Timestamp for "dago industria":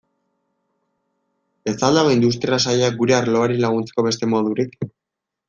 1.99-2.59